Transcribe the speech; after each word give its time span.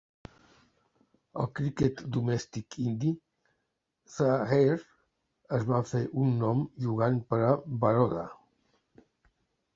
Al 1.41 1.49
cricket 1.59 2.01
domèstic 2.15 2.77
indi, 2.85 3.11
Zaheer 4.15 4.79
es 5.59 5.69
va 5.69 5.83
fer 5.91 6.03
un 6.25 6.35
nom 6.41 6.67
jugant 6.89 7.23
per 7.35 7.41
a 7.51 7.55
Baroda. 7.87 8.27